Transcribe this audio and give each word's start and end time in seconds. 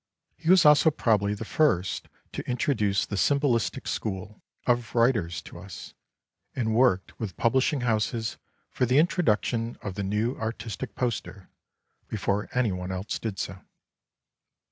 He 0.35 0.49
was 0.49 0.65
also 0.65 0.89
probably 0.89 1.35
the 1.35 1.45
first 1.45 2.07
to 2.31 2.49
introduce 2.49 3.05
the 3.05 3.17
symbolistic 3.17 3.87
school 3.87 4.41
of 4.65 4.95
writers 4.95 5.43
to 5.43 5.59
us, 5.59 5.93
and 6.55 6.73
worked 6.73 7.19
with 7.19 7.37
publishing 7.37 7.81
houses 7.81 8.39
for 8.71 8.87
the 8.87 8.97
introduction 8.97 9.77
of 9.83 9.93
the 9.93 10.03
new 10.03 10.35
artistic 10.37 10.95
poster 10.95 11.49
before 12.07 12.49
anyone 12.55 12.91
else 12.91 13.19
did 13.19 13.37
so. 13.37 13.59